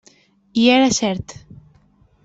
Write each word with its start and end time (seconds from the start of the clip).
I 0.61 0.63
era 0.77 0.89
cert. 0.99 1.37